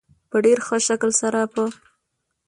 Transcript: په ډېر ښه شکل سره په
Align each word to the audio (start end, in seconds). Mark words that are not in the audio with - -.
په 0.29 0.37
ډېر 0.45 0.57
ښه 0.67 0.77
شکل 0.87 1.11
سره 1.21 1.39
په 1.53 1.63